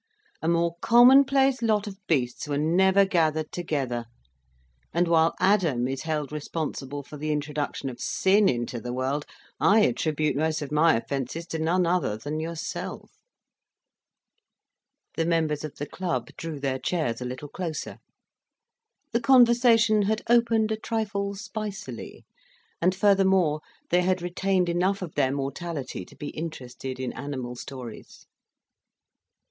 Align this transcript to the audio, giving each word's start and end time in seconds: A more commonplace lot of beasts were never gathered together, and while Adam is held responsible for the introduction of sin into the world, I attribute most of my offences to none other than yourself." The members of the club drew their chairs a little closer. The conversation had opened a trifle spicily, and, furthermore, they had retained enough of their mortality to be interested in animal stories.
A 0.41 0.47
more 0.47 0.77
commonplace 0.81 1.61
lot 1.61 1.85
of 1.85 1.95
beasts 2.07 2.47
were 2.47 2.57
never 2.57 3.05
gathered 3.05 3.51
together, 3.51 4.05
and 4.91 5.07
while 5.07 5.35
Adam 5.39 5.87
is 5.87 6.01
held 6.01 6.31
responsible 6.31 7.03
for 7.03 7.17
the 7.17 7.31
introduction 7.31 7.87
of 7.87 7.99
sin 8.01 8.49
into 8.49 8.81
the 8.81 8.93
world, 8.93 9.27
I 9.59 9.81
attribute 9.81 10.35
most 10.35 10.63
of 10.63 10.71
my 10.71 10.95
offences 10.95 11.45
to 11.49 11.59
none 11.59 11.85
other 11.85 12.17
than 12.17 12.39
yourself." 12.39 13.11
The 15.17 15.25
members 15.27 15.63
of 15.63 15.75
the 15.75 15.85
club 15.85 16.29
drew 16.35 16.59
their 16.59 16.79
chairs 16.79 17.21
a 17.21 17.25
little 17.25 17.47
closer. 17.49 17.99
The 19.11 19.21
conversation 19.21 20.01
had 20.01 20.23
opened 20.27 20.71
a 20.71 20.77
trifle 20.77 21.35
spicily, 21.35 22.25
and, 22.81 22.95
furthermore, 22.95 23.61
they 23.91 24.01
had 24.01 24.23
retained 24.23 24.67
enough 24.67 25.03
of 25.03 25.13
their 25.13 25.31
mortality 25.31 26.05
to 26.05 26.15
be 26.15 26.29
interested 26.29 26.99
in 26.99 27.13
animal 27.13 27.55
stories. 27.55 28.25